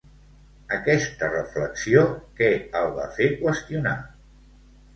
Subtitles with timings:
[0.77, 2.03] Aquesta reflexió,
[2.41, 2.49] què
[2.81, 3.97] el va fer qüestionar?